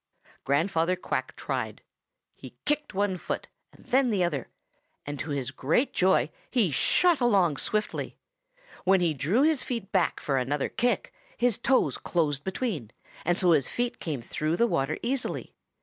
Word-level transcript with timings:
"Grandfather 0.45 0.95
Quack 0.95 1.35
tried. 1.35 1.83
He 2.35 2.55
kicked 2.65 2.95
one 2.95 3.17
foot 3.17 3.47
and 3.71 3.85
then 3.85 4.09
the 4.09 4.23
other, 4.23 4.47
and 5.05 5.19
to 5.19 5.29
his 5.29 5.51
great 5.51 5.93
joy 5.93 6.31
he 6.49 6.71
shot 6.71 7.19
along 7.19 7.57
swiftly. 7.57 8.17
When 8.83 8.99
he 8.99 9.13
drew 9.13 9.43
his 9.43 9.63
feet 9.63 9.91
back 9.91 10.19
for 10.19 10.39
another 10.39 10.69
kick 10.69 11.13
his 11.37 11.59
toes 11.59 11.99
closed 11.99 12.43
together, 12.43 12.87
and 13.25 13.37
so 13.37 13.51
his 13.51 13.69
feet 13.69 13.99
came 13.99 14.23
through 14.23 14.57
the 14.57 14.65
water 14.65 14.97
easily. 15.03 15.53